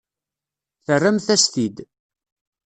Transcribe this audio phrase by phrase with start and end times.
[0.85, 1.77] Terramt-as-t-id.